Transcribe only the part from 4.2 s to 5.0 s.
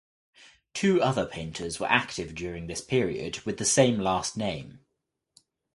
name.